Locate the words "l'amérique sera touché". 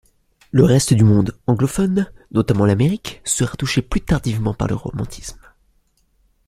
2.65-3.83